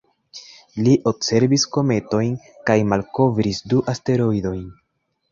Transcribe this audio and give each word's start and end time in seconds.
Li 0.85 0.93
observis 1.09 1.65
kometojn 1.75 2.31
kaj 2.69 2.77
malkovris 2.93 3.61
du 3.75 3.83
asteroidojn. 3.93 4.65